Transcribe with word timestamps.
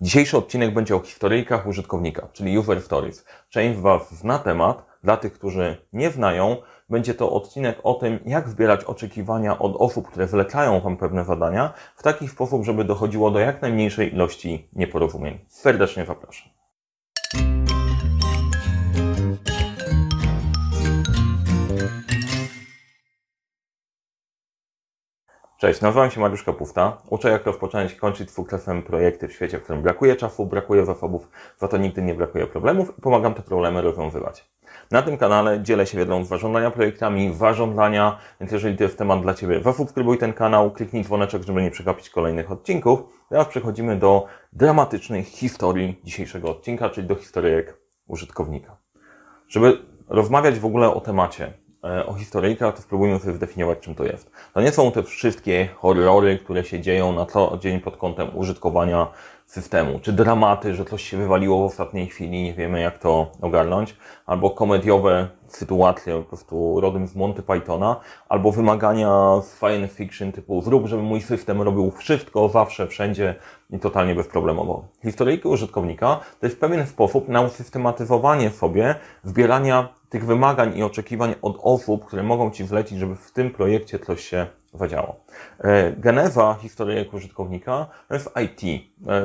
Dzisiejszy 0.00 0.38
odcinek 0.38 0.74
będzie 0.74 0.96
o 0.96 1.00
historyjkach 1.00 1.66
użytkownika, 1.66 2.28
czyli 2.32 2.58
user 2.58 2.82
stories. 2.82 3.24
Część 3.48 3.78
Was 3.78 4.14
zna 4.14 4.38
temat, 4.38 4.86
dla 5.04 5.16
tych, 5.16 5.32
którzy 5.32 5.76
nie 5.92 6.10
znają, 6.10 6.56
będzie 6.88 7.14
to 7.14 7.32
odcinek 7.32 7.78
o 7.82 7.94
tym, 7.94 8.18
jak 8.26 8.48
zbierać 8.48 8.84
oczekiwania 8.84 9.58
od 9.58 9.76
osób, 9.76 10.08
które 10.08 10.28
zlecają 10.28 10.80
Wam 10.80 10.96
pewne 10.96 11.24
zadania, 11.24 11.72
w 11.96 12.02
taki 12.02 12.28
sposób, 12.28 12.64
żeby 12.64 12.84
dochodziło 12.84 13.30
do 13.30 13.38
jak 13.38 13.62
najmniejszej 13.62 14.14
ilości 14.14 14.68
nieporozumień. 14.72 15.38
Serdecznie 15.48 16.06
zapraszam. 16.06 16.57
Cześć, 25.58 25.80
nazywam 25.80 26.10
się 26.10 26.20
Mariusz 26.20 26.42
Kapufta. 26.42 26.96
Uczę 27.10 27.30
jak 27.30 27.46
rozpocząć 27.46 27.94
kończyć 27.94 28.28
dwukrefem 28.28 28.82
projekty 28.82 29.28
w 29.28 29.32
świecie, 29.32 29.58
w 29.58 29.62
którym 29.62 29.82
brakuje 29.82 30.16
czasu, 30.16 30.46
brakuje 30.46 30.84
zasobów, 30.84 31.28
za 31.56 31.68
to 31.68 31.76
nigdy 31.76 32.02
nie 32.02 32.14
brakuje 32.14 32.46
problemów 32.46 32.98
i 32.98 33.00
pomagam 33.00 33.34
te 33.34 33.42
problemy 33.42 33.82
rozwiązywać. 33.82 34.50
Na 34.90 35.02
tym 35.02 35.18
kanale 35.18 35.62
dzielę 35.62 35.86
się 35.86 35.98
wiedzą 35.98 36.24
z 36.24 36.28
zarządzania 36.28 36.70
projektami, 36.70 37.34
zarządzania, 37.34 38.18
więc 38.40 38.52
jeżeli 38.52 38.76
to 38.76 38.84
jest 38.84 38.98
temat 38.98 39.22
dla 39.22 39.34
Ciebie, 39.34 39.62
zasubskrybuj 39.62 40.18
ten 40.18 40.32
kanał, 40.32 40.70
kliknij 40.70 41.04
dzwoneczek, 41.04 41.42
żeby 41.42 41.62
nie 41.62 41.70
przegapić 41.70 42.10
kolejnych 42.10 42.52
odcinków. 42.52 43.00
Teraz 43.28 43.48
przechodzimy 43.48 43.96
do 43.96 44.26
dramatycznej 44.52 45.22
historii 45.22 46.00
dzisiejszego 46.04 46.50
odcinka, 46.50 46.90
czyli 46.90 47.06
do 47.06 47.14
historyjek 47.14 47.76
użytkownika. 48.06 48.76
Żeby 49.48 49.78
rozmawiać 50.08 50.58
w 50.58 50.66
ogóle 50.66 50.94
o 50.94 51.00
temacie, 51.00 51.52
o 51.82 52.14
historyjkach, 52.14 52.74
to 52.74 52.82
spróbujmy 52.82 53.18
sobie 53.18 53.34
zdefiniować, 53.34 53.78
czym 53.80 53.94
to 53.94 54.04
jest. 54.04 54.30
To 54.54 54.60
nie 54.60 54.72
są 54.72 54.92
te 54.92 55.02
wszystkie 55.02 55.68
horrory, 55.76 56.38
które 56.38 56.64
się 56.64 56.80
dzieją 56.80 57.12
na 57.12 57.26
co 57.26 57.58
dzień 57.60 57.80
pod 57.80 57.96
kątem 57.96 58.36
użytkowania 58.36 59.06
systemu, 59.46 60.00
czy 60.00 60.12
dramaty, 60.12 60.74
że 60.74 60.84
coś 60.84 61.02
się 61.02 61.16
wywaliło 61.16 61.62
w 61.62 61.72
ostatniej 61.72 62.06
chwili, 62.06 62.42
nie 62.42 62.54
wiemy 62.54 62.80
jak 62.80 62.98
to 62.98 63.32
ogarnąć, 63.40 63.96
albo 64.26 64.50
komediowe 64.50 65.28
sytuacje, 65.46 66.18
po 66.18 66.22
prostu 66.22 66.80
rodem 66.80 67.06
z 67.06 67.16
Monty 67.16 67.42
Pythona, 67.42 67.96
albo 68.28 68.52
wymagania 68.52 69.40
z 69.42 69.58
science 69.58 69.94
fiction 69.94 70.32
typu 70.32 70.62
zrób, 70.62 70.86
żeby 70.86 71.02
mój 71.02 71.20
system 71.20 71.62
robił 71.62 71.90
wszystko, 71.90 72.48
zawsze, 72.48 72.86
wszędzie 72.86 73.34
i 73.70 73.78
totalnie 73.78 74.14
bezproblemowo. 74.14 74.84
Historyjki 75.02 75.48
użytkownika 75.48 76.20
to 76.40 76.46
jest 76.46 76.60
pewien 76.60 76.86
sposób 76.86 77.28
na 77.28 77.40
usystematyzowanie 77.40 78.50
sobie 78.50 78.94
zbierania 79.24 79.88
tych 80.08 80.26
wymagań 80.26 80.78
i 80.78 80.82
oczekiwań 80.82 81.34
od 81.42 81.58
osób, 81.62 82.04
które 82.04 82.22
mogą 82.22 82.50
Ci 82.50 82.66
zlecić, 82.66 82.98
żeby 82.98 83.16
w 83.16 83.32
tym 83.32 83.50
projekcie 83.50 83.98
coś 83.98 84.24
się 84.24 84.46
zadziało. 84.74 85.16
E, 85.58 85.92
geneza 85.92 86.56
historyjek 86.62 87.14
użytkownika 87.14 87.86
to 88.08 88.14
jest 88.14 88.30
IT. 88.44 88.82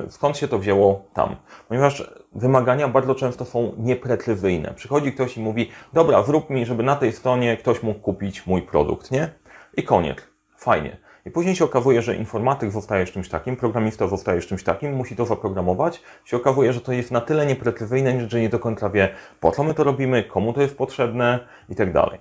Skąd 0.10 0.38
się 0.38 0.48
to 0.48 0.60
wzięło 0.60 1.06
tam? 1.14 1.36
Ponieważ 1.68 2.14
wymagania 2.36 2.88
bardzo 2.88 3.16
często 3.16 3.46
są 3.46 3.74
nieprecyzyjne. 3.78 4.74
Przychodzi 4.76 5.14
ktoś 5.14 5.38
i 5.38 5.42
mówi, 5.42 5.72
dobra, 5.94 6.24
zrób 6.24 6.50
mi, 6.50 6.66
żeby 6.66 6.84
na 6.84 6.96
tej 6.96 7.12
stronie 7.12 7.58
ktoś 7.58 7.84
mógł 7.84 8.00
kupić 8.00 8.48
mój 8.48 8.62
produkt, 8.62 9.12
nie? 9.12 9.30
I 9.78 9.84
koniec. 9.84 10.18
Fajnie. 10.58 10.98
I 11.26 11.32
później 11.32 11.56
się 11.56 11.66
okazuje, 11.66 12.02
że 12.02 12.16
informatyk 12.16 12.72
zostaje 12.72 13.06
czymś 13.06 13.30
takim, 13.30 13.56
programista 13.56 14.08
zostaje 14.08 14.42
czymś 14.42 14.64
takim, 14.64 14.94
musi 14.94 15.16
to 15.16 15.26
zaprogramować. 15.26 16.02
Się 16.26 16.38
okazuje, 16.38 16.74
że 16.74 16.82
to 16.82 16.92
jest 16.92 17.12
na 17.12 17.22
tyle 17.22 17.46
nieprecyzyjne, 17.46 18.30
że 18.30 18.42
nie 18.42 18.50
do 18.50 18.60
końca 18.60 18.90
wie, 18.90 19.10
po 19.40 19.52
co 19.52 19.64
my 19.64 19.74
to 19.74 19.84
robimy, 19.84 20.24
komu 20.24 20.54
to 20.54 20.62
jest 20.62 20.78
potrzebne 20.78 21.40
i 21.70 21.76
tak 21.76 21.94
dalej. 21.94 22.20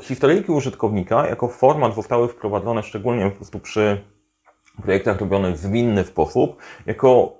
Historyjki 0.00 0.52
użytkownika 0.52 1.26
jako 1.26 1.48
format 1.48 1.94
zostały 1.94 2.28
wprowadzone 2.28 2.82
szczególnie 2.82 3.30
po 3.30 3.36
prostu 3.36 3.58
przy 3.58 4.04
projektach 4.82 5.20
robionych 5.20 5.56
w 5.56 5.74
inny 5.74 6.04
sposób, 6.04 6.56
jako 6.86 7.37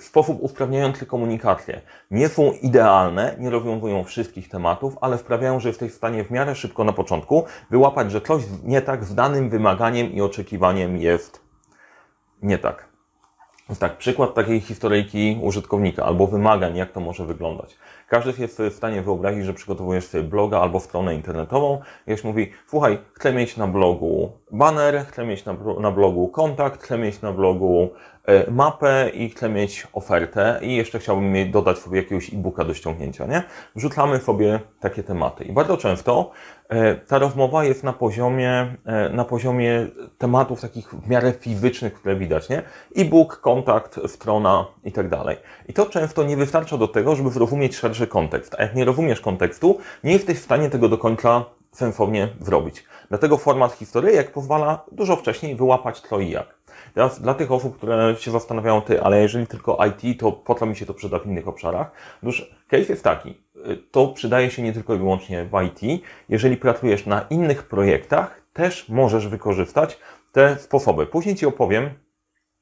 sposób 0.00 0.38
usprawniający 0.40 1.06
komunikację. 1.06 1.80
Nie 2.10 2.28
są 2.28 2.52
idealne, 2.52 3.36
nie 3.38 3.50
rozwiązują 3.50 4.04
wszystkich 4.04 4.48
tematów, 4.48 4.96
ale 5.00 5.18
sprawiają, 5.18 5.60
że 5.60 5.68
jesteś 5.68 5.92
w 5.92 5.96
stanie 5.96 6.24
w 6.24 6.30
miarę 6.30 6.54
szybko 6.54 6.84
na 6.84 6.92
początku 6.92 7.44
wyłapać, 7.70 8.12
że 8.12 8.20
coś 8.20 8.42
nie 8.64 8.82
tak 8.82 9.04
z 9.04 9.14
danym 9.14 9.50
wymaganiem 9.50 10.12
i 10.12 10.20
oczekiwaniem 10.20 10.96
jest 10.96 11.40
nie 12.42 12.58
tak. 12.58 12.91
Tak, 13.78 13.96
przykład 13.96 14.34
takiej 14.34 14.60
historyjki 14.60 15.38
użytkownika 15.42 16.04
albo 16.04 16.26
wymagań, 16.26 16.76
jak 16.76 16.92
to 16.92 17.00
może 17.00 17.26
wyglądać. 17.26 17.76
Każdy 18.08 18.42
jest 18.42 18.62
w 18.62 18.74
stanie 18.74 19.02
wyobrazić, 19.02 19.44
że 19.44 19.54
przygotowujesz 19.54 20.06
sobie 20.06 20.24
bloga 20.24 20.60
albo 20.60 20.80
stronę 20.80 21.14
internetową 21.14 21.80
i 22.06 22.12
ktoś 22.12 22.24
mówi, 22.24 22.52
słuchaj, 22.66 22.98
chcę 23.12 23.32
mieć 23.32 23.56
na 23.56 23.66
blogu 23.66 24.32
banner, 24.50 25.06
chcę 25.06 25.26
mieć 25.26 25.44
na, 25.44 25.56
na 25.80 25.90
blogu 25.90 26.28
kontakt, 26.28 26.82
chcę 26.82 26.98
mieć 26.98 27.20
na 27.20 27.32
blogu 27.32 27.90
E, 28.26 28.50
mapę 28.50 29.10
i 29.14 29.30
chcę 29.30 29.48
mieć 29.48 29.86
ofertę 29.92 30.58
i 30.62 30.76
jeszcze 30.76 30.98
chciałbym 30.98 31.32
mieć, 31.32 31.50
dodać 31.50 31.78
sobie 31.78 31.96
jakiegoś 31.98 32.34
e-booka 32.34 32.64
do 32.64 32.74
ściągnięcia, 32.74 33.26
nie? 33.26 33.42
Wrzucamy 33.76 34.18
sobie 34.18 34.60
takie 34.80 35.02
tematy. 35.02 35.44
I 35.44 35.52
bardzo 35.52 35.76
często 35.76 36.30
ta 37.06 37.18
rozmowa 37.18 37.64
jest 37.64 37.84
na 37.84 37.92
poziomie, 37.92 38.76
e, 38.84 39.08
na 39.08 39.24
poziomie 39.24 39.86
tematów 40.18 40.60
takich 40.60 40.94
w 40.94 41.08
miarę 41.08 41.32
fizycznych, 41.32 41.94
które 41.94 42.16
widać, 42.16 42.48
nie? 42.48 42.62
E-book, 42.96 43.40
kontakt, 43.40 44.00
strona 44.06 44.66
i 44.84 44.92
tak 44.92 45.08
dalej. 45.08 45.36
I 45.68 45.72
to 45.72 45.86
często 45.86 46.24
nie 46.24 46.36
wystarcza 46.36 46.76
do 46.76 46.88
tego, 46.88 47.16
żeby 47.16 47.30
zrozumieć 47.30 47.76
szerszy 47.76 48.06
kontekst. 48.06 48.54
A 48.58 48.62
jak 48.62 48.74
nie 48.74 48.84
rozumiesz 48.84 49.20
kontekstu, 49.20 49.78
nie 50.04 50.12
jesteś 50.12 50.38
w 50.38 50.44
stanie 50.44 50.70
tego 50.70 50.88
do 50.88 50.98
końca 50.98 51.44
sensownie 51.72 52.28
zrobić. 52.40 52.84
Dlatego 53.08 53.36
format 53.36 53.72
historyjek 53.72 54.32
pozwala 54.32 54.84
dużo 54.92 55.16
wcześniej 55.16 55.56
wyłapać 55.56 56.00
co 56.00 56.20
i 56.20 56.30
jak. 56.30 56.62
Teraz 56.94 57.20
dla 57.20 57.34
tych 57.34 57.52
osób, 57.52 57.76
które 57.76 58.16
się 58.18 58.30
zastanawiają, 58.30 58.82
ty, 58.82 59.02
ale 59.02 59.22
jeżeli 59.22 59.46
tylko 59.46 59.78
IT, 59.86 60.20
to 60.20 60.32
po 60.32 60.54
co 60.54 60.66
mi 60.66 60.76
się 60.76 60.86
to 60.86 60.94
przyda 60.94 61.18
w 61.18 61.26
innych 61.26 61.48
obszarach? 61.48 61.90
Otóż 62.22 62.50
case 62.68 62.92
jest 62.92 63.04
taki, 63.04 63.42
to 63.90 64.08
przydaje 64.08 64.50
się 64.50 64.62
nie 64.62 64.72
tylko 64.72 64.94
i 64.94 64.98
wyłącznie 64.98 65.44
w 65.44 65.62
IT. 65.62 66.02
Jeżeli 66.28 66.56
pracujesz 66.56 67.06
na 67.06 67.26
innych 67.30 67.62
projektach, 67.62 68.42
też 68.52 68.88
możesz 68.88 69.28
wykorzystać 69.28 69.98
te 70.32 70.56
sposoby. 70.58 71.06
Później 71.06 71.34
Ci 71.34 71.46
opowiem 71.46 71.90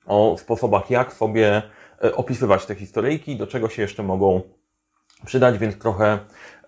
o 0.06 0.36
sposobach, 0.38 0.90
jak 0.90 1.12
sobie 1.12 1.62
e, 2.04 2.14
opisywać 2.14 2.66
te 2.66 2.74
historyjki, 2.74 3.36
do 3.36 3.46
czego 3.46 3.68
się 3.68 3.82
jeszcze 3.82 4.02
mogą 4.02 4.40
przydać, 5.26 5.58
więc 5.58 5.78
trochę, 5.78 6.18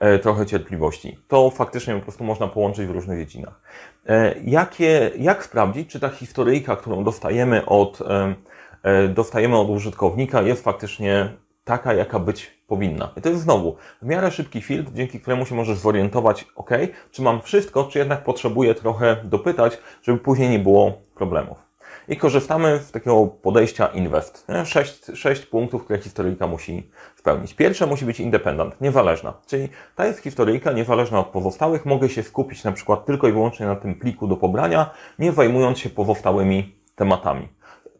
e, 0.01 0.19
trochę 0.19 0.47
cierpliwości. 0.47 1.19
To 1.29 1.51
faktycznie 1.51 1.95
po 1.95 2.01
prostu 2.01 2.25
można 2.25 2.49
połączyć 2.49 2.87
w 2.87 2.91
różnych 2.91 3.19
dziedzinach. 3.19 3.61
E, 4.07 4.35
jakie, 4.45 5.11
jak 5.19 5.45
sprawdzić, 5.45 5.91
czy 5.91 6.01
ta 6.01 6.09
historyjka, 6.09 6.77
którą 6.77 7.05
dostajemy 7.05 7.67
od, 7.67 7.99
dostajemy 9.09 9.59
od 9.59 9.71
użytkownika, 9.71 10.43
jest 10.43 10.65
faktycznie 10.65 11.37
taka, 11.65 11.95
jaka 11.95 12.19
być 12.19 12.63
powinna. 12.67 13.13
I 13.17 13.21
to 13.21 13.29
jest 13.29 13.43
znowu 13.43 13.77
w 14.03 14.07
miarę 14.07 14.31
szybki 14.31 14.63
filtr, 14.63 14.93
dzięki 14.93 15.21
któremu 15.21 15.47
się 15.47 15.55
możesz 15.55 15.79
zorientować, 15.79 16.47
ok, 16.57 16.71
czy 17.11 17.23
mam 17.23 17.43
wszystko, 17.43 17.85
czy 17.85 17.99
jednak 17.99 18.25
potrzebuję 18.25 18.75
trochę 18.75 19.17
dopytać, 19.25 19.79
żeby 20.03 20.19
później 20.19 20.51
nie 20.51 20.59
było 20.59 20.93
problemów 21.15 21.73
i 22.09 22.17
korzystamy 22.17 22.79
z 22.79 22.91
takiego 22.91 23.27
podejścia 23.27 23.87
invest. 23.87 24.47
Sześć, 24.65 25.07
sześć 25.15 25.47
punktów, 25.47 25.85
które 25.85 25.99
historyjka 25.99 26.47
musi 26.47 26.91
spełnić. 27.17 27.55
Pierwsze 27.55 27.87
musi 27.87 28.05
być 28.05 28.21
independent, 28.21 28.81
niezależna, 28.81 29.35
czyli 29.47 29.69
ta 29.97 30.07
jest 30.07 30.21
historyjka 30.21 30.73
niezależna 30.73 31.21
od 31.21 31.27
pozostałych, 31.27 31.87
mogę 31.87 32.09
się 32.09 32.23
skupić 32.23 32.65
na 32.65 32.73
przykład 32.73 33.05
tylko 33.07 33.29
i 33.29 33.33
wyłącznie 33.33 33.67
na 33.67 33.77
tym 33.77 33.95
pliku 33.95 34.27
do 34.27 34.37
pobrania, 34.37 34.91
nie 35.19 35.33
zajmując 35.33 35.79
się 35.79 35.91
pozostałymi 35.91 36.77
tematami 36.95 37.49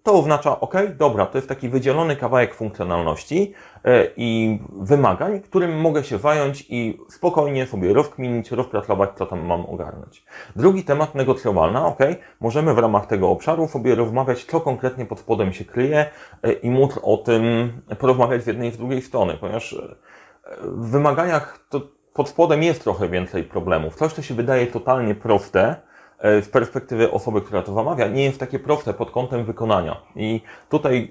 to 0.03 0.13
oznacza, 0.13 0.61
ok, 0.61 0.75
dobra, 0.99 1.27
to 1.27 1.39
jest 1.39 1.49
taki 1.49 1.69
wydzielony 1.69 2.17
kawałek 2.17 2.55
funkcjonalności 2.55 3.55
e, 3.85 4.07
i 4.17 4.59
wymagań, 4.73 5.41
którym 5.41 5.81
mogę 5.81 6.05
się 6.05 6.19
zająć 6.19 6.67
i 6.69 6.99
spokojnie 7.09 7.67
sobie 7.67 7.93
rozkminić, 7.93 8.51
rozpracować, 8.51 9.11
co 9.19 9.27
tam 9.27 9.47
mam 9.47 9.67
ogarnąć. 9.67 10.25
Drugi 10.57 10.85
temat 10.85 11.15
negocjowalna, 11.15 11.87
ok, 11.87 11.99
możemy 12.41 12.75
w 12.75 12.79
ramach 12.79 13.07
tego 13.07 13.31
obszaru 13.31 13.69
sobie 13.69 13.95
rozmawiać, 13.95 14.45
co 14.45 14.61
konkretnie 14.61 15.07
pod 15.07 15.21
spodem 15.21 15.53
się 15.53 15.65
kryje 15.65 16.11
e, 16.43 16.53
i 16.53 16.71
móc 16.71 16.99
o 17.03 17.17
tym 17.17 17.73
porozmawiać 17.99 18.45
z 18.45 18.47
jednej 18.47 18.69
i 18.69 18.73
z 18.73 18.79
drugiej 18.79 19.03
strony, 19.03 19.37
ponieważ 19.41 19.73
e, 19.73 19.97
w 20.63 20.91
wymaganiach 20.91 21.59
to 21.69 21.81
pod 22.15 22.29
spodem 22.29 22.63
jest 22.63 22.83
trochę 22.83 23.09
więcej 23.09 23.45
problemów. 23.45 23.95
Coś, 23.95 24.13
co 24.13 24.23
się 24.23 24.35
wydaje 24.35 24.67
totalnie 24.67 25.15
proste, 25.15 25.77
z 26.23 26.49
perspektywy 26.49 27.11
osoby, 27.11 27.41
która 27.41 27.63
to 27.63 27.75
zamawia, 27.75 28.09
nie 28.09 28.25
jest 28.25 28.41
takie 28.41 28.59
proste 28.59 28.95
pod 28.95 29.11
kątem 29.11 29.45
wykonania. 29.45 30.01
I 30.17 30.41
tutaj 30.69 31.11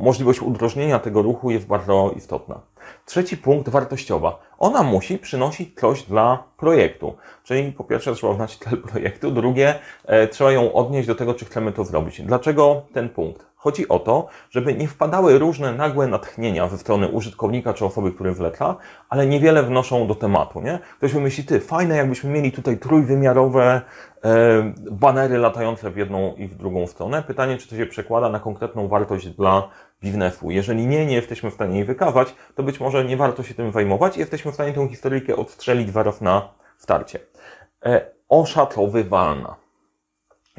możliwość 0.00 0.42
udrożnienia 0.42 0.98
tego 0.98 1.22
ruchu 1.22 1.50
jest 1.50 1.66
bardzo 1.66 2.12
istotna. 2.16 2.60
Trzeci 3.06 3.36
punkt, 3.36 3.68
wartościowa. 3.68 4.38
Ona 4.58 4.82
musi 4.82 5.18
przynosić 5.18 5.80
coś 5.80 6.02
dla 6.02 6.44
projektu. 6.56 7.16
Czyli 7.44 7.72
po 7.72 7.84
pierwsze 7.84 8.14
trzeba 8.14 8.34
znać 8.34 8.56
cel 8.56 8.78
projektu, 8.82 9.30
drugie 9.30 9.74
e, 10.06 10.28
trzeba 10.28 10.52
ją 10.52 10.72
odnieść 10.72 11.08
do 11.08 11.14
tego, 11.14 11.34
czy 11.34 11.44
chcemy 11.44 11.72
to 11.72 11.84
zrobić. 11.84 12.22
Dlaczego 12.22 12.82
ten 12.92 13.08
punkt? 13.08 13.49
Chodzi 13.62 13.88
o 13.88 13.98
to, 13.98 14.26
żeby 14.50 14.74
nie 14.74 14.88
wpadały 14.88 15.38
różne 15.38 15.72
nagłe 15.72 16.06
natchnienia 16.06 16.68
ze 16.68 16.78
strony 16.78 17.08
użytkownika 17.08 17.74
czy 17.74 17.84
osoby, 17.84 18.12
który 18.12 18.32
wleca, 18.32 18.76
ale 19.08 19.26
niewiele 19.26 19.62
wnoszą 19.62 20.06
do 20.06 20.14
tematu, 20.14 20.60
nie? 20.60 20.78
Ktoś 20.96 21.12
wymyśli, 21.12 21.44
ty, 21.44 21.60
fajne 21.60 21.96
jakbyśmy 21.96 22.30
mieli 22.30 22.52
tutaj 22.52 22.78
trójwymiarowe 22.78 23.80
e, 24.24 24.72
banery 24.90 25.38
latające 25.38 25.90
w 25.90 25.96
jedną 25.96 26.34
i 26.34 26.48
w 26.48 26.54
drugą 26.54 26.86
stronę. 26.86 27.22
Pytanie, 27.22 27.58
czy 27.58 27.68
to 27.68 27.76
się 27.76 27.86
przekłada 27.86 28.28
na 28.28 28.40
konkretną 28.40 28.88
wartość 28.88 29.28
dla 29.28 29.68
biznesu. 30.02 30.50
Jeżeli 30.50 30.86
nie, 30.86 31.06
nie 31.06 31.14
jesteśmy 31.14 31.50
w 31.50 31.54
stanie 31.54 31.74
jej 31.74 31.84
wykazać, 31.84 32.34
to 32.54 32.62
być 32.62 32.80
może 32.80 33.04
nie 33.04 33.16
warto 33.16 33.42
się 33.42 33.54
tym 33.54 33.72
zajmować 33.72 34.16
i 34.16 34.20
jesteśmy 34.20 34.50
w 34.52 34.54
stanie 34.54 34.72
tę 34.72 34.88
historyjkę 34.88 35.36
odstrzelić 35.36 35.92
zaraz 35.92 36.20
na 36.20 36.48
starcie. 36.78 37.18
E, 37.84 38.10
oszacowywalna 38.28 39.56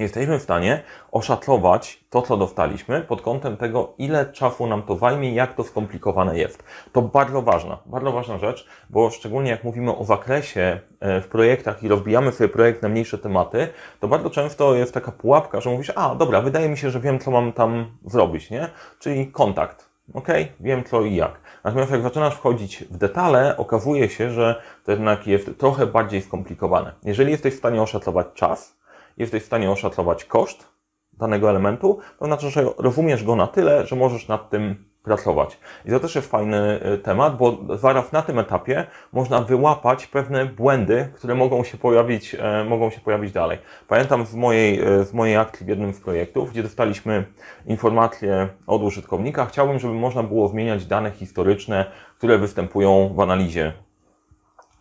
jesteśmy 0.02 0.40
w 0.40 0.44
stanie 0.44 0.84
oszacować 1.12 2.04
to, 2.10 2.22
co 2.22 2.38
dostaliśmy 2.38 3.02
pod 3.02 3.22
kątem 3.22 3.58
tego, 3.58 3.94
ile 3.98 4.26
czasu 4.26 4.68
nam 4.68 4.84
to 4.84 4.96
zajmie, 4.96 5.34
jak 5.34 5.54
to 5.54 5.64
skomplikowane 5.64 6.38
jest. 6.38 6.64
To 6.92 7.02
bardzo 7.02 7.42
ważna, 7.42 7.78
bardzo 7.86 8.12
ważna 8.12 8.38
rzecz, 8.38 8.68
bo 8.90 9.10
szczególnie 9.10 9.52
jak 9.52 9.64
mówimy 9.64 9.98
o 9.98 10.04
zakresie 10.04 10.80
e, 11.00 11.22
w 11.22 11.28
projektach 11.28 11.84
i 11.84 11.88
rozbijamy 11.88 12.32
sobie 12.32 12.50
projekt 12.50 12.82
na 12.82 12.90
mniejsze 12.90 13.18
tematy, 13.18 13.68
to 14.00 14.08
bardzo 14.08 14.30
często 14.30 14.76
jest 14.76 14.94
taka 14.94 15.12
pułapka, 15.12 15.62
że 15.62 15.70
mówisz, 15.70 15.92
a 15.96 16.16
dobra, 16.16 16.42
wydaje 16.42 16.70
mi 16.70 16.78
się, 16.78 16.90
że 16.90 17.00
wiem, 17.00 17.20
co 17.20 17.32
mam 17.32 17.54
tam 17.54 17.86
zrobić, 18.06 18.50
nie? 18.50 18.70
Czyli 19.00 19.28
kontakt. 19.28 19.92
OK, 20.14 20.28
wiem 20.60 20.84
co 20.84 21.02
i 21.02 21.16
jak. 21.16 21.40
Natomiast 21.64 21.92
jak 21.92 22.02
zaczynasz 22.02 22.36
wchodzić 22.36 22.84
w 22.84 22.98
detale, 22.98 23.58
okazuje 23.58 24.10
się, 24.10 24.32
że 24.32 24.62
to 24.86 24.92
jednak 24.92 25.28
jest 25.28 25.58
trochę 25.58 25.88
bardziej 25.88 26.22
skomplikowane. 26.22 26.92
Jeżeli 27.04 27.32
jesteś 27.32 27.54
w 27.54 27.58
stanie 27.58 27.82
oszacować 27.82 28.28
czas, 28.34 28.78
jesteś 29.18 29.44
w 29.44 29.46
stanie 29.46 29.72
oszacować 29.72 30.26
koszt 30.26 30.68
danego 31.14 31.50
elementu, 31.50 32.00
to 32.20 32.26
znaczy, 32.26 32.50
że 32.50 32.66
rozumiesz 32.78 33.24
go 33.24 33.36
na 33.36 33.48
tyle, 33.48 33.88
że 33.88 33.96
możesz 33.96 34.28
nad 34.28 34.50
tym 34.50 34.92
pracować. 35.04 35.58
I 35.86 35.90
to 35.90 36.00
też 36.00 36.16
jest 36.16 36.32
fajny 36.32 36.80
y, 36.94 36.98
temat, 36.98 37.38
bo 37.38 37.58
zaraz 37.78 38.12
na 38.12 38.22
tym 38.22 38.40
etapie 38.40 38.88
można 39.14 39.42
wyłapać 39.42 40.08
pewne 40.08 40.46
błędy, 40.46 41.10
które 41.16 41.36
mogą 41.36 41.64
się 41.64 41.78
pojawić, 41.78 42.36
e, 42.40 42.64
mogą 42.64 42.90
się 42.90 43.02
pojawić 43.02 43.32
dalej. 43.32 43.58
Pamiętam 43.88 44.26
z 44.26 44.36
mojej, 44.36 44.82
e, 44.82 45.04
z 45.04 45.14
mojej 45.14 45.38
akcji 45.38 45.66
w 45.66 45.70
jednym 45.70 45.94
z 45.94 46.00
projektów, 46.00 46.52
gdzie 46.52 46.64
dostaliśmy 46.64 47.26
informacje 47.66 48.48
od 48.68 48.82
użytkownika, 48.82 49.46
chciałbym, 49.46 49.80
żeby 49.80 49.94
można 49.94 50.24
było 50.24 50.48
zmieniać 50.48 50.86
dane 50.86 51.12
historyczne, 51.12 51.86
które 52.18 52.38
występują 52.38 53.14
w 53.16 53.20
analizie 53.20 53.74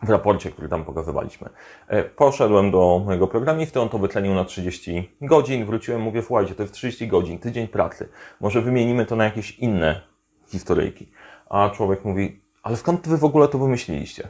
w 0.03 0.09
raporcie, 0.09 0.51
który 0.51 0.69
tam 0.69 0.85
pokazywaliśmy. 0.85 1.49
E, 1.87 2.03
poszedłem 2.03 2.71
do 2.71 3.01
mojego 3.05 3.27
programisty, 3.27 3.81
on 3.81 3.89
to 3.89 3.97
wytlenił 3.97 4.33
na 4.33 4.45
30 4.45 5.15
godzin, 5.21 5.65
wróciłem, 5.65 6.01
mówię, 6.01 6.21
słuchajcie, 6.21 6.55
to 6.55 6.63
jest 6.63 6.73
30 6.73 7.07
godzin, 7.07 7.39
tydzień 7.39 7.67
pracy, 7.67 8.09
może 8.41 8.61
wymienimy 8.61 9.05
to 9.05 9.15
na 9.15 9.23
jakieś 9.23 9.59
inne 9.59 10.01
historyjki. 10.47 11.11
A 11.49 11.69
człowiek 11.69 12.05
mówi, 12.05 12.41
ale 12.63 12.77
skąd 12.77 13.07
wy 13.07 13.17
w 13.17 13.23
ogóle 13.23 13.47
to 13.47 13.57
wymyśliliście? 13.57 14.27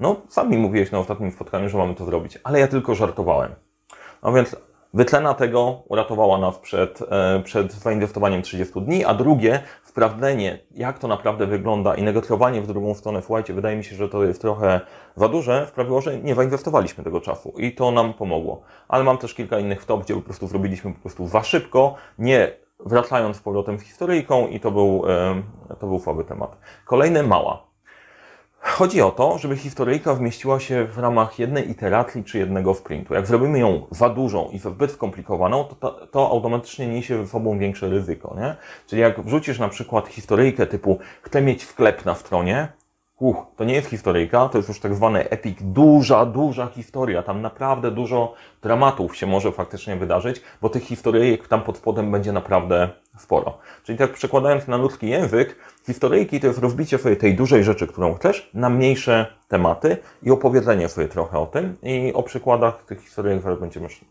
No, 0.00 0.16
sami 0.28 0.58
mówiłeś 0.58 0.90
na 0.90 0.98
ostatnim 0.98 1.32
spotkaniu, 1.32 1.68
że 1.68 1.78
mamy 1.78 1.94
to 1.94 2.04
zrobić, 2.04 2.38
ale 2.44 2.60
ja 2.60 2.68
tylko 2.68 2.94
żartowałem. 2.94 3.54
No 4.22 4.32
więc 4.32 4.56
Wytlena 4.94 5.34
tego 5.34 5.82
uratowała 5.88 6.38
nas 6.38 6.58
przed, 6.58 7.02
e, 7.10 7.40
przed 7.44 7.72
zainwestowaniem 7.72 8.42
30 8.42 8.80
dni, 8.80 9.04
a 9.04 9.14
drugie, 9.14 9.62
sprawdzenie, 9.84 10.58
jak 10.70 10.98
to 10.98 11.08
naprawdę 11.08 11.46
wygląda 11.46 11.94
i 11.94 12.02
negocjowanie 12.02 12.62
w 12.62 12.66
drugą 12.66 12.94
stronę, 12.94 13.22
słuchajcie, 13.22 13.54
wydaje 13.54 13.76
mi 13.76 13.84
się, 13.84 13.96
że 13.96 14.08
to 14.08 14.24
jest 14.24 14.40
trochę 14.40 14.80
za 15.16 15.28
duże, 15.28 15.66
sprawiło, 15.68 16.00
że 16.00 16.18
nie 16.18 16.34
zainwestowaliśmy 16.34 17.04
tego 17.04 17.20
czasu 17.20 17.54
i 17.58 17.74
to 17.74 17.90
nam 17.90 18.14
pomogło. 18.14 18.62
Ale 18.88 19.04
mam 19.04 19.18
też 19.18 19.34
kilka 19.34 19.58
innych 19.58 19.84
top, 19.84 20.04
gdzie 20.04 20.14
po 20.14 20.22
prostu 20.22 20.46
zrobiliśmy 20.46 20.92
po 20.92 21.00
prostu 21.00 21.26
za 21.26 21.42
szybko, 21.42 21.94
nie 22.18 22.52
wracając 22.80 23.36
z 23.36 23.40
powrotem 23.40 23.78
z 23.78 23.82
historyjką 23.82 24.46
i 24.46 24.60
to 24.60 24.70
był, 24.70 25.02
e, 25.08 25.42
to 25.78 25.86
był 25.86 25.98
słaby 25.98 26.24
temat. 26.24 26.58
Kolejny 26.84 27.22
mała. 27.22 27.73
Chodzi 28.74 29.02
o 29.02 29.10
to, 29.10 29.38
żeby 29.38 29.56
historyjka 29.56 30.14
wmieściła 30.14 30.60
się 30.60 30.84
w 30.84 30.98
ramach 30.98 31.38
jednej 31.38 31.70
iteracji 31.70 32.24
czy 32.24 32.38
jednego 32.38 32.74
sprintu. 32.74 33.14
Jak 33.14 33.26
zrobimy 33.26 33.58
ją 33.58 33.86
za 33.90 34.08
dużą 34.08 34.48
i 34.52 34.58
za 34.58 34.70
zbyt 34.70 34.90
skomplikowaną, 34.90 35.64
to, 35.64 35.74
to, 35.74 36.06
to 36.06 36.30
automatycznie 36.30 36.86
niesie 36.86 37.24
ze 37.24 37.30
sobą 37.30 37.58
większe 37.58 37.88
ryzyko. 37.88 38.36
Nie? 38.38 38.56
Czyli 38.86 39.02
jak 39.02 39.20
wrzucisz 39.20 39.58
na 39.58 39.68
przykład 39.68 40.08
historyjkę 40.08 40.66
typu 40.66 40.98
chcę 41.22 41.42
mieć 41.42 41.64
sklep 41.64 42.04
na 42.04 42.14
stronie, 42.14 42.68
Uch, 43.18 43.36
to 43.56 43.64
nie 43.64 43.74
jest 43.74 43.90
historyjka, 43.90 44.48
to 44.48 44.58
jest 44.58 44.68
już 44.68 44.80
tak 44.80 44.94
zwany 44.94 45.30
epic, 45.30 45.58
duża, 45.60 46.26
duża 46.26 46.66
historia. 46.66 47.22
Tam 47.22 47.42
naprawdę 47.42 47.90
dużo 47.90 48.34
dramatów 48.62 49.16
się 49.16 49.26
może 49.26 49.52
faktycznie 49.52 49.96
wydarzyć, 49.96 50.40
bo 50.62 50.68
tych 50.68 50.82
historyjek 50.82 51.48
tam 51.48 51.62
pod 51.62 51.76
spodem 51.76 52.12
będzie 52.12 52.32
naprawdę 52.32 52.88
sporo. 53.18 53.58
Czyli 53.82 53.98
tak 53.98 54.12
przekładając 54.12 54.68
na 54.68 54.76
ludzki 54.76 55.08
język, 55.08 55.56
historyjki 55.86 56.40
to 56.40 56.46
jest 56.46 56.58
rozbicie 56.58 56.98
sobie 56.98 57.16
tej 57.16 57.34
dużej 57.34 57.64
rzeczy, 57.64 57.86
którą 57.86 58.14
chcesz, 58.14 58.50
na 58.54 58.70
mniejsze 58.70 59.26
tematy 59.48 59.96
i 60.22 60.30
opowiedzenie 60.30 60.88
sobie 60.88 61.08
trochę 61.08 61.38
o 61.38 61.46
tym 61.46 61.76
i 61.82 62.12
o 62.14 62.22
przykładach 62.22 62.84
tych 62.84 63.00
historyjek 63.00 63.42
zaraz 63.42 63.60
będziemy 63.60 63.90
szli. 63.90 64.06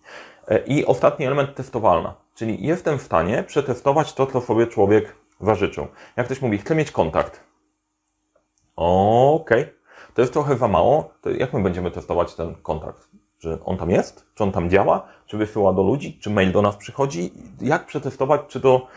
I 0.65 0.85
ostatni 0.85 1.25
element 1.25 1.55
testowalna, 1.55 2.15
czyli 2.35 2.67
jestem 2.67 2.99
w 2.99 3.01
stanie 3.01 3.43
przetestować 3.43 4.13
to, 4.13 4.27
co 4.27 4.41
sobie 4.41 4.67
człowiek 4.67 5.15
zażyczył. 5.41 5.87
Jak 6.17 6.25
ktoś 6.25 6.41
mówi, 6.41 6.57
chcę 6.57 6.75
mieć 6.75 6.91
kontakt, 6.91 7.43
Okej. 8.75 9.61
Okay. 9.61 9.73
To 10.13 10.21
jest 10.21 10.33
trochę 10.33 10.57
za 10.57 10.67
mało. 10.67 11.13
To 11.21 11.29
jak 11.29 11.53
my 11.53 11.63
będziemy 11.63 11.91
testować 11.91 12.35
ten 12.35 12.55
kontakt? 12.55 13.07
Czy 13.43 13.57
on 13.65 13.77
tam 13.77 13.89
jest? 13.89 14.25
Czy 14.35 14.43
on 14.43 14.51
tam 14.51 14.69
działa? 14.69 15.07
Czy 15.25 15.37
wysyła 15.37 15.73
do 15.73 15.83
ludzi? 15.83 16.19
Czy 16.21 16.29
mail 16.29 16.51
do 16.51 16.61
nas 16.61 16.75
przychodzi? 16.75 17.33
Jak 17.61 17.85
przetestować, 17.85 18.41
czy 18.47 18.61
to 18.61 18.87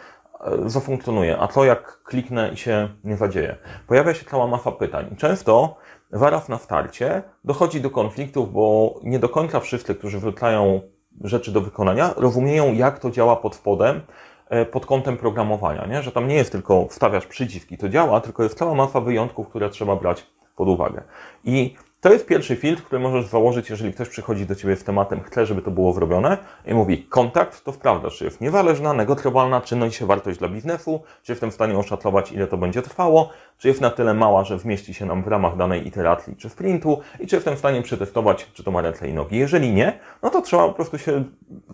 e, 0.40 0.68
zafunkcjonuje? 0.68 1.38
A 1.40 1.48
co 1.48 1.64
jak 1.64 2.02
kliknę 2.02 2.50
i 2.52 2.56
się 2.56 2.88
nie 3.04 3.16
zadzieje? 3.16 3.56
Pojawia 3.86 4.14
się 4.14 4.24
cała 4.24 4.46
masa 4.46 4.72
pytań. 4.72 5.14
Często 5.18 5.76
zaraz 6.12 6.48
na 6.48 6.58
starcie 6.58 7.22
dochodzi 7.44 7.80
do 7.80 7.90
konfliktów, 7.90 8.52
bo 8.52 8.94
nie 9.02 9.18
do 9.18 9.28
końca 9.28 9.60
wszyscy, 9.60 9.94
którzy 9.94 10.18
wrzucają 10.18 10.80
rzeczy 11.24 11.52
do 11.52 11.60
wykonania, 11.60 12.14
rozumieją, 12.16 12.72
jak 12.72 12.98
to 12.98 13.10
działa 13.10 13.36
pod 13.36 13.54
spodem 13.54 14.00
E, 14.48 14.66
pod 14.66 14.86
kątem 14.86 15.16
programowania, 15.16 15.86
nie? 15.86 16.02
że 16.02 16.12
tam 16.12 16.28
nie 16.28 16.34
jest 16.34 16.52
tylko 16.52 16.86
wstawiasz 16.88 17.26
przycisk 17.26 17.72
i 17.72 17.78
to 17.78 17.88
działa, 17.88 18.20
tylko 18.20 18.42
jest 18.42 18.58
cała 18.58 18.74
masa 18.74 19.00
wyjątków, 19.00 19.48
które 19.48 19.70
trzeba 19.70 19.96
brać 19.96 20.26
pod 20.56 20.68
uwagę. 20.68 21.02
I 21.44 21.74
to 22.00 22.12
jest 22.12 22.26
pierwszy 22.26 22.56
filtr, 22.56 22.82
który 22.82 23.00
możesz 23.00 23.26
założyć, 23.26 23.70
jeżeli 23.70 23.92
ktoś 23.92 24.08
przychodzi 24.08 24.46
do 24.46 24.54
Ciebie 24.54 24.76
z 24.76 24.84
tematem, 24.84 25.20
chce, 25.22 25.46
żeby 25.46 25.62
to 25.62 25.70
było 25.70 25.92
zrobione 25.92 26.38
i 26.66 26.74
mówi, 26.74 27.04
kontakt 27.04 27.64
to 27.64 27.72
sprawdza, 27.72 28.10
czy 28.10 28.24
jest 28.24 28.40
niezależna, 28.40 28.92
negocjowalna, 28.92 29.60
czy 29.60 29.76
nosi 29.76 29.98
się 29.98 30.06
wartość 30.06 30.38
dla 30.38 30.48
biznesu, 30.48 31.02
czy 31.22 31.32
jestem 31.32 31.50
w 31.50 31.54
stanie 31.54 31.78
oszacować, 31.78 32.32
ile 32.32 32.46
to 32.46 32.56
będzie 32.56 32.82
trwało, 32.82 33.30
czy 33.58 33.68
jest 33.68 33.80
na 33.80 33.90
tyle 33.90 34.14
mała, 34.14 34.44
że 34.44 34.58
wmieści 34.58 34.94
się 34.94 35.06
nam 35.06 35.22
w 35.22 35.26
ramach 35.26 35.56
danej 35.56 35.88
iteracji 35.88 36.36
czy 36.36 36.48
sprintu 36.48 37.00
i 37.20 37.26
czy 37.26 37.36
jestem 37.36 37.56
w 37.56 37.58
stanie 37.58 37.82
przetestować, 37.82 38.50
czy 38.52 38.64
to 38.64 38.70
ma 38.70 38.80
ręce 38.80 39.08
i 39.08 39.14
nogi. 39.14 39.38
Jeżeli 39.38 39.74
nie, 39.74 39.98
no 40.22 40.30
to 40.30 40.42
trzeba 40.42 40.68
po 40.68 40.74
prostu 40.74 40.98
się, 40.98 41.24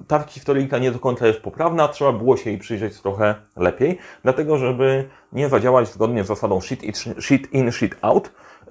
ta 0.09 0.19
historyjka 0.19 0.79
nie 0.79 0.93
do 0.93 0.99
końca 0.99 1.27
jest 1.27 1.41
poprawna, 1.41 1.89
trzeba 1.89 2.13
było 2.13 2.37
się 2.37 2.51
jej 2.51 2.59
przyjrzeć 2.59 3.01
trochę 3.01 3.35
lepiej, 3.57 3.99
dlatego 4.23 4.59
żeby 4.59 5.09
nie 5.33 5.49
zadziałać 5.49 5.89
zgodnie 5.89 6.25
z 6.25 6.27
zasadą 6.27 6.61
shit 6.61 7.53
in, 7.53 7.73
shit 7.73 7.97
out, 8.02 8.31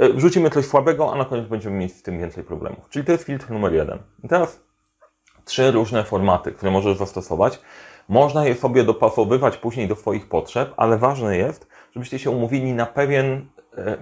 wrzucimy 0.09 0.49
coś 0.49 0.65
słabego, 0.65 1.13
a 1.13 1.17
na 1.17 1.25
koniec 1.25 1.47
będziemy 1.47 1.77
mieć 1.77 1.95
z 1.95 2.01
tym 2.01 2.19
więcej 2.19 2.43
problemów. 2.43 2.89
Czyli 2.89 3.05
to 3.05 3.11
jest 3.11 3.23
filtr 3.23 3.49
numer 3.49 3.73
jeden. 3.73 3.99
I 4.23 4.27
teraz 4.27 4.59
trzy 5.45 5.71
różne 5.71 6.03
formaty, 6.03 6.51
które 6.51 6.71
możesz 6.71 6.97
zastosować. 6.97 7.61
Można 8.09 8.45
je 8.45 8.55
sobie 8.55 8.83
dopasowywać 8.83 9.57
później 9.57 9.87
do 9.87 9.95
Twoich 9.95 10.29
potrzeb, 10.29 10.73
ale 10.77 10.97
ważne 10.97 11.37
jest, 11.37 11.67
żebyście 11.93 12.19
się 12.19 12.29
umówili 12.29 12.73
na 12.73 12.85
pewien 12.85 13.45
e, 13.77 13.97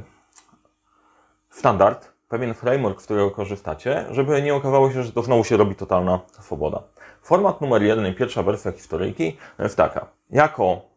standard, 1.50 2.12
pewien 2.30 2.54
framework, 2.54 3.02
z 3.02 3.06
którego 3.06 3.32
korzystacie, 3.32 4.06
żeby 4.12 4.42
nie 4.42 4.56
okazało 4.56 4.92
się, 4.92 5.04
że 5.04 5.12
to 5.12 5.24
znowu 5.24 5.44
się 5.44 5.58
robi 5.58 5.76
totalna 5.76 6.20
swoboda. 6.40 6.84
Format 7.22 7.62
numer 7.62 7.84
jeden 7.84 8.08
i 8.08 8.14
pierwsza 8.14 8.44
wersja 8.44 8.72
historyjki 8.72 9.38
jest 9.60 9.78
taka. 9.78 10.08
Jako 10.30 10.89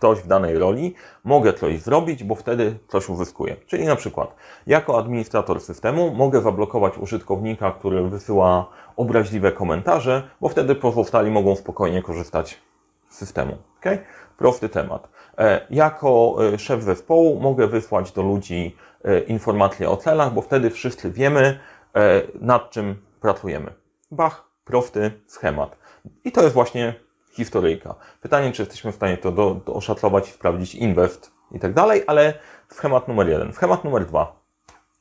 ktoś 0.00 0.18
w 0.18 0.26
danej 0.26 0.58
roli, 0.58 0.94
mogę 1.24 1.52
coś 1.52 1.80
zrobić, 1.80 2.24
bo 2.24 2.34
wtedy 2.34 2.78
coś 2.88 3.08
uzyskuję. 3.08 3.56
Czyli 3.66 3.86
na 3.86 3.96
przykład, 3.96 4.34
jako 4.66 4.98
administrator 4.98 5.60
systemu 5.60 6.14
mogę 6.14 6.40
zablokować 6.40 6.98
użytkownika, 6.98 7.72
który 7.72 8.08
wysyła 8.08 8.66
obraźliwe 8.96 9.52
komentarze, 9.52 10.22
bo 10.40 10.48
wtedy 10.48 10.74
pozostali 10.74 11.30
mogą 11.30 11.56
spokojnie 11.56 12.02
korzystać 12.02 12.60
z 13.08 13.18
systemu. 13.18 13.56
Okay? 13.80 13.98
Prosty 14.38 14.68
temat. 14.68 15.08
E, 15.38 15.66
jako 15.70 16.36
e, 16.54 16.58
szef 16.58 16.82
zespołu 16.82 17.40
mogę 17.40 17.66
wysłać 17.66 18.12
do 18.12 18.22
ludzi 18.22 18.76
e, 19.04 19.20
informacje 19.20 19.90
o 19.90 19.96
celach, 19.96 20.32
bo 20.32 20.42
wtedy 20.42 20.70
wszyscy 20.70 21.10
wiemy, 21.10 21.58
nad 22.40 22.70
czym 22.70 22.96
pracujemy. 23.20 23.72
Bach, 24.10 24.44
prosty 24.64 25.10
schemat. 25.26 25.76
I 26.24 26.32
to 26.32 26.42
jest 26.42 26.54
właśnie 26.54 26.94
historyjka. 27.30 27.94
Pytanie, 28.20 28.52
czy 28.52 28.62
jesteśmy 28.62 28.92
w 28.92 28.94
stanie 28.94 29.16
to 29.16 29.32
do, 29.32 29.54
do 29.54 29.74
oszacować 29.74 30.28
i 30.28 30.32
sprawdzić 30.32 30.74
inwest 30.74 31.32
i 31.52 31.58
tak 31.58 31.74
dalej, 31.74 32.02
ale 32.06 32.34
schemat 32.68 33.08
numer 33.08 33.28
jeden. 33.28 33.52
Schemat 33.52 33.84
numer 33.84 34.06
dwa. 34.06 34.40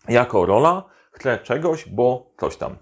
Jako 0.07 0.45
rola 0.45 0.83
chcę 1.11 1.37
czegoś, 1.37 1.89
bo 1.89 2.31
coś 2.37 2.57
tam. 2.57 2.75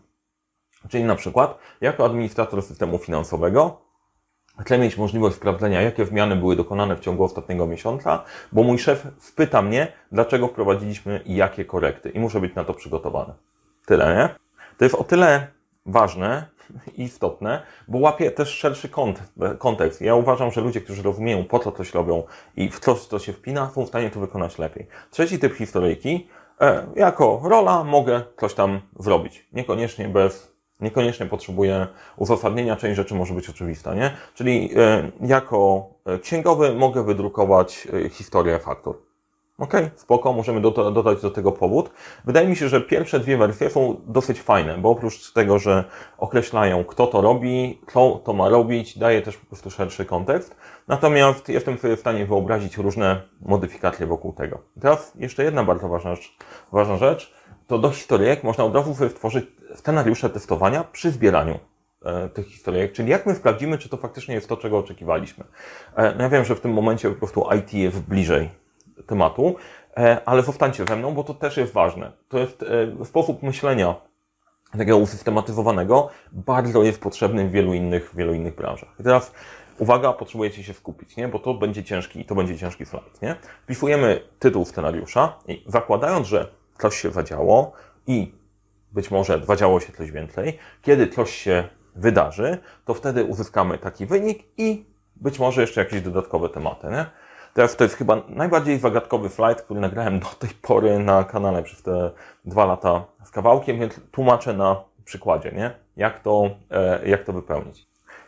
Czyli 0.90 1.04
na 1.04 1.16
przykład, 1.16 1.58
jako 1.82 2.06
administrator 2.06 2.64
systemu 2.64 2.98
finansowego 2.98 3.88
Chcę 4.60 4.78
mieć 4.78 4.98
możliwość 4.98 5.36
sprawdzenia, 5.36 5.82
jakie 5.82 6.06
zmiany 6.06 6.36
były 6.36 6.56
dokonane 6.56 6.96
w 6.96 7.00
ciągu 7.00 7.24
ostatniego 7.24 7.68
miesiąca, 7.68 8.24
bo 8.52 8.64
mój 8.64 8.80
szef 8.80 9.08
spyta 9.20 9.62
mnie, 9.62 9.94
dlaczego 10.12 10.48
wprowadziliśmy 10.48 11.22
i 11.26 11.36
jakie 11.36 11.66
korekty 11.66 12.10
i 12.10 12.20
muszę 12.20 12.40
być 12.40 12.56
na 12.56 12.64
to 12.64 12.74
przygotowany. 12.74 13.34
Tyle, 13.86 14.16
nie? 14.16 14.30
To 14.78 14.86
jest 14.86 14.96
o 14.96 15.04
tyle 15.04 15.48
ważne 15.86 16.46
istotne, 16.98 17.62
bo 17.88 17.98
łapie 17.98 18.32
też 18.32 18.50
szerszy 18.50 18.90
kont, 18.90 19.24
kontekst. 19.60 20.02
Ja 20.02 20.16
uważam, 20.16 20.52
że 20.52 20.62
ludzie, 20.62 20.82
którzy 20.82 21.04
rozumieją, 21.04 21.44
po 21.44 21.60
co 21.60 21.72
coś 21.72 21.94
robią 21.94 22.24
i 22.56 22.70
w 22.70 22.80
coś, 22.80 23.00
co 23.00 23.20
się 23.20 23.34
wpina, 23.34 23.72
są 23.76 23.86
w 23.86 23.88
stanie 23.88 24.10
to 24.10 24.20
wykonać 24.20 24.58
lepiej. 24.58 24.88
Trzeci 25.12 25.40
typ 25.40 25.54
historyjki, 25.54 26.28
e, 26.62 26.88
jako 26.96 27.42
rola 27.44 27.84
mogę 27.84 28.24
coś 28.40 28.54
tam 28.54 28.82
zrobić. 29.00 29.48
Niekoniecznie 29.54 30.08
bez 30.08 30.58
Niekoniecznie 30.82 31.26
potrzebuję 31.26 31.88
uzasadnienia, 32.18 32.76
część 32.76 32.96
rzeczy 32.96 33.16
może 33.16 33.34
być 33.34 33.50
oczywista, 33.50 33.94
nie? 33.94 34.12
Czyli 34.34 34.72
e, 34.76 35.12
jako 35.22 35.90
e, 36.06 36.20
księgowy 36.20 36.74
mogę 36.74 37.04
wydrukować 37.04 37.88
e, 38.06 38.10
historię 38.10 38.60
faktur. 38.60 39.07
Ok, 39.58 39.74
spoko, 39.96 40.34
możemy 40.34 40.62
do, 40.62 40.72
dodać 40.72 41.22
do 41.22 41.32
tego 41.32 41.52
powód. 41.52 41.90
Wydaje 42.26 42.48
mi 42.48 42.56
się, 42.56 42.70
że 42.70 42.82
pierwsze 42.82 43.20
dwie 43.20 43.38
wersje 43.38 43.70
są 43.70 44.02
dosyć 44.06 44.42
fajne, 44.42 44.78
bo 44.78 44.90
oprócz 44.90 45.34
tego, 45.34 45.60
że 45.60 45.84
określają, 46.18 46.84
kto 46.84 47.08
to 47.08 47.22
robi, 47.22 47.82
kto 47.86 48.22
to 48.26 48.34
ma 48.34 48.50
robić, 48.50 48.98
daje 48.98 49.22
też 49.22 49.38
po 49.38 49.46
prostu 49.46 49.72
szerszy 49.72 50.06
kontekst. 50.06 50.56
Natomiast 50.88 51.50
jestem 51.50 51.78
sobie 51.78 51.98
w 51.98 52.00
stanie 52.00 52.26
wyobrazić 52.26 52.78
różne 52.78 53.22
modyfikacje 53.42 54.06
wokół 54.06 54.34
tego. 54.34 54.60
teraz 54.82 55.14
jeszcze 55.16 55.44
jedna 55.44 55.64
bardzo 55.64 55.88
ważna 55.88 56.16
rzecz, 56.16 56.38
ważna 56.72 56.98
rzecz 56.98 57.34
to 57.68 57.78
do 57.78 57.90
historyjek 57.90 58.44
można 58.44 58.64
od 58.64 58.76
razu 58.76 58.96
sobie 58.96 59.10
stworzyć 59.10 59.46
scenariusze 59.76 60.30
testowania 60.30 60.84
przy 60.84 61.12
zbieraniu 61.12 61.60
e, 62.06 62.30
tych 62.30 62.48
historyjek, 62.48 62.92
czyli 62.92 63.10
jak 63.10 63.26
my 63.26 63.36
sprawdzimy, 63.36 63.78
czy 63.78 63.90
to 63.90 63.98
faktycznie 63.98 64.36
jest 64.36 64.50
to, 64.50 64.58
czego 64.58 64.78
oczekiwaliśmy. 64.78 65.44
E, 65.96 66.16
no 66.16 66.24
ja 66.24 66.30
wiem, 66.30 66.46
że 66.46 66.56
w 66.56 66.62
tym 66.62 66.74
momencie 66.74 67.10
po 67.10 67.16
prostu 67.16 67.46
IT 67.60 67.74
jest 67.74 68.00
bliżej 68.00 68.67
tematu, 69.06 69.56
e, 69.98 70.22
ale 70.26 70.44
zostańcie 70.44 70.86
ze 70.90 70.96
mną, 70.96 71.14
bo 71.14 71.24
to 71.24 71.34
też 71.34 71.58
jest 71.58 71.74
ważne. 71.74 72.12
To 72.30 72.40
jest 72.40 72.66
sposób 73.04 73.44
myślenia 73.44 73.96
takiego 74.72 74.98
usystematyzowanego, 74.98 76.10
bardzo 76.32 76.84
jest 76.84 77.02
potrzebny 77.02 77.48
w 77.48 77.52
wielu 77.52 77.74
innych, 77.74 78.12
wielu 78.16 78.34
innych 78.34 78.56
branżach. 78.56 78.90
I 79.00 79.04
teraz 79.04 79.32
uwaga, 79.78 80.14
potrzebujecie 80.14 80.64
się 80.64 80.74
skupić, 80.74 81.18
nie? 81.18 81.28
bo 81.28 81.40
to 81.40 81.54
będzie 81.54 81.84
ciężki, 81.84 82.26
to 82.26 82.36
będzie 82.36 82.58
ciężki 82.58 82.86
slajd. 82.86 83.22
Nie? 83.22 83.36
Wpisujemy 83.64 84.22
tytuł 84.40 84.66
scenariusza 84.66 85.40
i 85.48 85.64
zakładając, 85.68 86.28
że 86.28 86.48
coś 86.80 87.02
się 87.02 87.12
zadziało 87.12 87.72
i 88.08 88.36
być 88.92 89.12
może 89.12 89.46
zadziało 89.46 89.80
się 89.80 89.94
coś 89.94 90.12
więcej, 90.12 90.60
kiedy 90.82 91.08
coś 91.08 91.36
się 91.36 91.64
wydarzy, 91.96 92.58
to 92.86 92.94
wtedy 92.94 93.24
uzyskamy 93.24 93.78
taki 93.78 94.06
wynik 94.06 94.44
i 94.58 94.86
być 95.16 95.40
może 95.40 95.62
jeszcze 95.62 95.82
jakieś 95.82 96.02
dodatkowe 96.02 96.50
tematy. 96.50 96.88
Nie? 96.88 97.06
Teraz 97.54 97.76
to 97.76 97.84
jest 97.84 97.96
chyba 97.96 98.22
najbardziej 98.30 98.80
zagadkowy 98.80 99.30
slajd, 99.30 99.62
który 99.62 99.80
nagrałem 99.80 100.20
do 100.20 100.26
tej 100.26 100.50
pory 100.50 101.00
na 101.00 101.24
kanale 101.24 101.64
przez 101.64 101.82
te 101.82 102.12
dwa 102.46 102.66
lata 102.66 103.06
z 103.24 103.32
kawałkiem, 103.32 103.80
więc 103.80 104.02
tłumaczę 104.12 104.54
na 104.54 104.84
przykładzie, 105.06 105.52
nie? 105.52 105.72
Jak, 105.98 106.20
to, 106.20 106.50
e, 106.72 107.10
jak 107.10 107.24
to 107.24 107.34
wypełnić. 107.34 107.88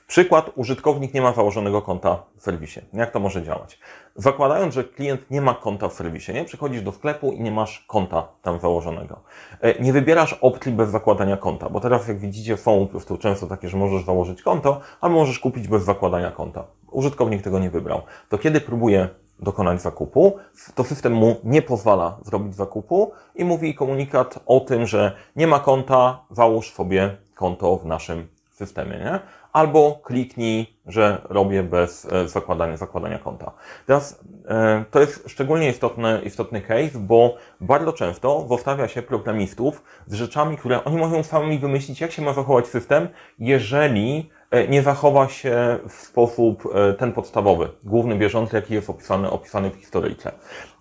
Przykład, 0.09 0.51
użytkownik 0.55 1.13
nie 1.13 1.21
ma 1.21 1.33
założonego 1.33 1.81
konta 1.81 2.23
w 2.38 2.41
serwisie. 2.41 2.79
Jak 2.93 3.11
to 3.11 3.19
może 3.19 3.43
działać? 3.43 3.79
Zakładając, 4.15 4.73
że 4.73 4.83
klient 4.83 5.31
nie 5.31 5.41
ma 5.41 5.53
konta 5.53 5.89
w 5.89 5.93
serwisie, 5.93 6.33
nie? 6.33 6.45
Przychodzisz 6.45 6.81
do 6.81 6.91
sklepu 6.91 7.31
i 7.31 7.41
nie 7.41 7.51
masz 7.51 7.85
konta 7.88 8.27
tam 8.41 8.59
założonego. 8.59 9.19
E, 9.61 9.81
nie 9.81 9.93
wybierasz 9.93 10.33
opcji 10.33 10.71
bez 10.71 10.89
zakładania 10.89 11.38
konta, 11.38 11.69
bo 11.69 11.79
teraz 11.79 12.07
jak 12.07 12.19
widzicie 12.19 12.57
są 12.57 12.85
po 12.85 12.91
prostu 12.91 13.17
często 13.17 13.47
takie, 13.47 13.69
że 13.69 13.77
możesz 13.77 14.05
założyć 14.05 14.41
konto, 14.41 14.81
albo 15.01 15.15
możesz 15.15 15.39
kupić 15.39 15.67
bez 15.67 15.83
zakładania 15.83 16.31
konta. 16.31 16.63
Użytkownik 16.91 17.41
tego 17.41 17.60
nie 17.60 17.69
wybrał. 17.69 18.01
To 18.29 18.38
kiedy 18.38 18.62
próbuje 18.62 19.10
dokonać 19.39 19.81
zakupu, 19.81 20.38
to 20.75 20.84
system 20.84 21.13
mu 21.13 21.36
nie 21.43 21.62
pozwala 21.62 22.17
zrobić 22.25 22.55
zakupu 22.55 23.12
i 23.36 23.46
mówi 23.46 23.75
komunikat 23.75 24.39
o 24.46 24.60
tym, 24.60 24.88
że 24.88 25.15
nie 25.36 25.48
ma 25.48 25.60
konta, 25.60 26.19
załóż 26.31 26.74
sobie 26.74 27.17
konto 27.36 27.77
w 27.77 27.86
naszym 27.86 28.27
systemie, 28.51 28.98
nie? 28.98 29.19
albo 29.53 30.00
kliknij, 30.03 30.77
że 30.86 31.22
robię 31.29 31.63
bez 31.63 32.08
e, 32.12 32.27
zakładania, 32.27 32.77
zakładania 32.77 33.19
konta. 33.19 33.51
Teraz 33.86 34.19
e, 34.48 34.84
to 34.91 35.00
jest 35.00 35.29
szczególnie 35.29 35.69
istotny, 35.69 36.22
istotny 36.25 36.62
case, 36.62 37.00
bo 37.00 37.36
bardzo 37.62 37.93
często 37.93 38.46
zostawia 38.50 38.88
się 38.88 39.01
programistów 39.01 39.84
z 40.08 40.13
rzeczami, 40.13 40.58
które 40.58 40.84
oni 40.84 40.98
mogą 40.98 41.24
sami 41.24 41.60
wymyślić, 41.60 42.01
jak 42.01 42.12
się 42.12 42.22
ma 42.22 42.34
zachować 42.34 42.67
system, 42.67 43.08
jeżeli 43.39 44.29
nie 44.69 44.81
zachowa 44.81 45.27
się 45.27 45.79
w 45.89 45.93
sposób 45.93 46.73
ten 46.97 47.11
podstawowy, 47.11 47.69
główny 47.83 48.15
bieżący, 48.15 48.55
jaki 48.55 48.73
jest 48.73 48.89
opisany, 48.89 49.29
opisany 49.29 49.69
w 49.69 49.75
historyjce. 49.75 50.31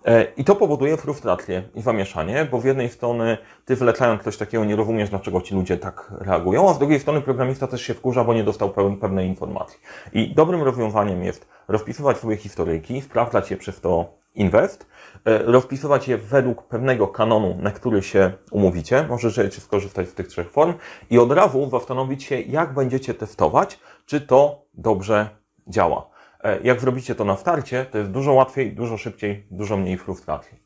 E, 0.05 0.23
I 0.37 0.43
to 0.43 0.55
powoduje 0.55 0.97
frustrację 0.97 1.63
i 1.75 1.81
zamieszanie, 1.81 2.47
bo 2.51 2.61
z 2.61 2.63
jednej 2.63 2.89
strony 2.89 3.37
ty 3.65 3.75
wlecając 3.75 4.23
coś 4.23 4.37
takiego 4.37 4.65
nie 4.65 4.75
rozumiesz, 4.75 5.09
dlaczego 5.09 5.41
ci 5.41 5.55
ludzie 5.55 5.77
tak 5.77 6.11
reagują, 6.19 6.69
a 6.69 6.73
z 6.73 6.79
drugiej 6.79 6.99
strony 6.99 7.21
programista 7.21 7.67
też 7.67 7.81
się 7.81 7.93
wkurza, 7.93 8.23
bo 8.23 8.33
nie 8.33 8.43
dostał 8.43 8.69
pewnej 9.01 9.27
informacji. 9.27 9.79
I 10.13 10.35
dobrym 10.35 10.63
rozwiązaniem 10.63 11.23
jest 11.23 11.47
rozpisywać 11.67 12.17
swoje 12.17 12.37
historyjki, 12.37 13.01
sprawdzać 13.01 13.51
je 13.51 13.57
przez 13.57 13.81
to 13.81 14.19
invest, 14.39 14.87
e, 15.25 15.37
rozpisywać 15.37 16.07
je 16.07 16.17
według 16.17 16.63
pewnego 16.63 17.07
kanonu, 17.07 17.57
na 17.61 17.71
który 17.71 18.03
się 18.03 18.31
umówicie. 18.51 19.05
Możecie 19.09 19.61
skorzystać 19.61 20.09
z 20.09 20.13
tych 20.13 20.27
trzech 20.27 20.51
form 20.51 20.73
i 21.09 21.19
od 21.19 21.31
razu 21.31 21.69
zastanowić 21.69 22.23
się, 22.23 22.41
jak 22.41 22.73
będziecie 22.73 23.13
testować, 23.13 23.79
czy 24.05 24.21
to 24.21 24.65
dobrze 24.73 25.29
działa. 25.67 26.09
E, 26.43 26.59
jak 26.63 26.81
zrobicie 26.81 27.15
to 27.15 27.25
na 27.25 27.37
starcie, 27.37 27.85
to 27.91 27.97
jest 27.97 28.11
dużo 28.11 28.33
łatwiej, 28.33 28.71
dużo 28.73 28.97
szybciej, 28.97 29.47
dużo 29.51 29.77
mniej 29.77 29.97
frustracji. 29.97 30.59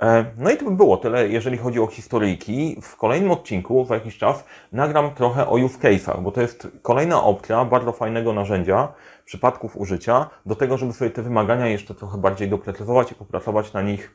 E, 0.00 0.24
no 0.38 0.50
i 0.50 0.56
to 0.56 0.64
by 0.64 0.70
było 0.70 0.96
tyle, 0.96 1.28
jeżeli 1.28 1.58
chodzi 1.58 1.80
o 1.80 1.86
historyjki. 1.86 2.76
W 2.82 2.96
kolejnym 2.96 3.30
odcinku, 3.30 3.84
za 3.84 3.94
jakiś 3.94 4.18
czas, 4.18 4.44
nagram 4.72 5.14
trochę 5.14 5.46
o 5.46 5.54
use 5.54 5.78
case'ach, 5.78 6.22
bo 6.22 6.32
to 6.32 6.40
jest 6.40 6.68
kolejna 6.82 7.22
opcja 7.22 7.64
bardzo 7.64 7.92
fajnego 7.92 8.32
narzędzia, 8.32 8.88
przypadków 9.24 9.76
użycia, 9.76 10.30
do 10.46 10.54
tego, 10.54 10.78
żeby 10.78 10.92
sobie 10.92 11.10
te 11.10 11.22
wymagania 11.22 11.66
jeszcze 11.66 11.94
trochę 11.94 12.18
bardziej 12.18 12.48
doprecyzować 12.48 13.12
i 13.12 13.14
popracować 13.14 13.72
na 13.72 13.82
nich 13.82 14.14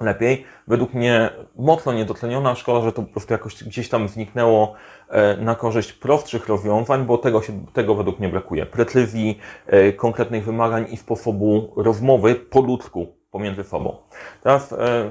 lepiej. 0.00 0.44
Według 0.68 0.94
mnie 0.94 1.30
mocno 1.56 1.92
niedoceniona. 1.92 2.54
Szkoda, 2.54 2.80
że 2.80 2.92
to 2.92 3.02
po 3.02 3.08
prostu 3.08 3.32
jakoś 3.32 3.64
gdzieś 3.64 3.88
tam 3.88 4.08
zniknęło 4.08 4.74
e, 5.08 5.36
na 5.36 5.54
korzyść 5.54 5.92
prostszych 5.92 6.48
rozwiązań, 6.48 7.04
bo 7.04 7.18
tego, 7.18 7.42
się, 7.42 7.66
tego 7.72 7.94
według 7.94 8.18
mnie 8.18 8.28
brakuje. 8.28 8.66
Precyzji, 8.66 9.38
e, 9.66 9.92
konkretnych 9.92 10.44
wymagań 10.44 10.86
i 10.90 10.96
sposobu 10.96 11.72
rozmowy 11.76 12.34
po 12.34 12.60
ludzku 12.60 13.19
pomiędzy 13.30 13.64
sobą. 13.64 13.96
Teraz, 14.42 14.72
e, 14.72 15.10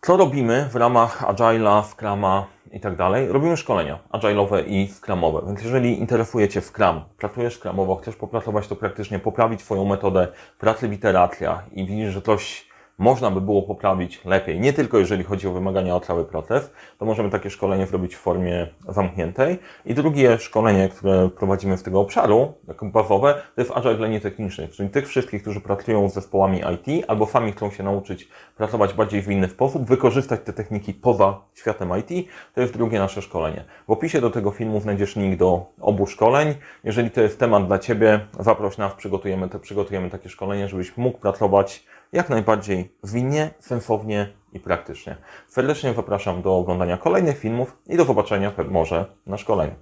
co 0.00 0.16
robimy 0.16 0.68
w 0.70 0.76
ramach 0.76 1.22
Agile'a, 1.22 1.84
Scrama 1.84 2.46
i 2.72 2.80
tak 2.80 2.96
dalej? 2.96 3.28
Robimy 3.28 3.56
szkolenia 3.56 3.98
agile'owe 4.12 4.62
i 4.66 4.88
scrumowe. 4.88 5.42
Więc 5.46 5.62
jeżeli 5.62 5.98
interesuje 5.98 6.48
Cię 6.48 6.60
Scrum, 6.60 7.00
pracujesz 7.18 7.56
scrumowo, 7.56 7.96
chcesz 7.96 8.16
popracować 8.16 8.68
to 8.68 8.76
praktycznie, 8.76 9.18
poprawić 9.18 9.62
swoją 9.62 9.84
metodę 9.84 10.28
pracy 10.58 10.88
w 10.88 10.92
iteracjach 10.92 11.72
i 11.72 11.86
widzisz, 11.86 12.12
że 12.12 12.22
coś 12.22 12.65
można 12.98 13.30
by 13.30 13.40
było 13.40 13.62
poprawić 13.62 14.24
lepiej. 14.24 14.60
Nie 14.60 14.72
tylko 14.72 14.98
jeżeli 14.98 15.24
chodzi 15.24 15.48
o 15.48 15.52
wymagania 15.52 15.96
o 15.96 16.00
cały 16.00 16.24
proces, 16.24 16.70
to 16.98 17.04
możemy 17.04 17.30
takie 17.30 17.50
szkolenie 17.50 17.86
zrobić 17.86 18.16
w 18.16 18.18
formie 18.18 18.66
zamkniętej. 18.88 19.58
I 19.84 19.94
drugie 19.94 20.38
szkolenie, 20.38 20.88
które 20.88 21.28
prowadzimy 21.28 21.76
z 21.76 21.82
tego 21.82 22.00
obszaru, 22.00 22.54
jako 22.68 22.86
bazowe, 22.86 23.34
to 23.54 23.60
jest 23.60 23.70
Agile 23.74 23.94
dla 23.94 24.08
nietechnicznych, 24.08 24.70
czyli 24.70 24.88
tych 24.88 25.08
wszystkich, 25.08 25.42
którzy 25.42 25.60
pracują 25.60 26.08
z 26.08 26.14
zespołami 26.14 26.58
IT 26.58 27.04
albo 27.08 27.26
sami 27.26 27.52
chcą 27.52 27.70
się 27.70 27.82
nauczyć 27.82 28.28
pracować 28.56 28.94
bardziej 28.94 29.22
w 29.22 29.30
inny 29.30 29.48
sposób, 29.48 29.84
wykorzystać 29.88 30.40
te 30.44 30.52
techniki 30.52 30.94
poza 30.94 31.40
światem 31.54 31.90
IT, 31.98 32.28
to 32.54 32.60
jest 32.60 32.72
drugie 32.72 32.98
nasze 32.98 33.22
szkolenie. 33.22 33.64
W 33.88 33.90
opisie 33.90 34.20
do 34.20 34.30
tego 34.30 34.50
filmu 34.50 34.80
znajdziesz 34.80 35.16
link 35.16 35.36
do 35.36 35.66
obu 35.80 36.06
szkoleń. 36.06 36.54
Jeżeli 36.84 37.10
to 37.10 37.20
jest 37.20 37.38
temat 37.40 37.66
dla 37.66 37.78
Ciebie, 37.78 38.20
zaproś 38.40 38.78
nas, 38.78 38.94
przygotujemy, 38.94 39.48
te, 39.48 39.58
przygotujemy 39.58 40.10
takie 40.10 40.28
szkolenie, 40.28 40.68
żebyś 40.68 40.96
mógł 40.96 41.18
pracować 41.18 41.84
jak 42.16 42.28
najbardziej 42.28 42.92
zwinnie, 43.02 43.50
sensownie 43.58 44.32
i 44.52 44.60
praktycznie. 44.60 45.16
Serdecznie 45.48 45.94
zapraszam 45.94 46.42
do 46.42 46.56
oglądania 46.56 46.96
kolejnych 46.96 47.38
filmów 47.38 47.76
i 47.86 47.96
do 47.96 48.04
zobaczenia 48.04 48.52
może 48.68 49.06
na 49.26 49.36
szkoleniu. 49.36 49.74